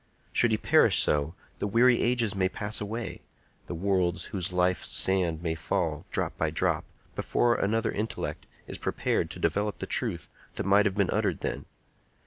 [0.31, 5.53] Should he perish so, the weary ages may pass away—the world's, whose life sand may
[5.53, 10.95] fall, drop by drop—before another intellect is prepared to develop the truth that might have
[10.95, 11.65] been uttered then.